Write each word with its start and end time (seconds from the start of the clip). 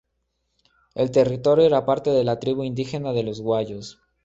El 0.95 1.11
territorio 1.11 1.63
era 1.63 1.85
parte 1.85 2.09
de 2.09 2.23
la 2.23 2.39
tribu 2.39 2.63
indígena 2.63 3.13
de 3.13 3.21
los 3.21 3.39
Guayos. 3.39 4.01